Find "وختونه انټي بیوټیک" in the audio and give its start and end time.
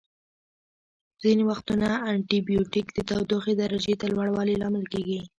1.51-2.87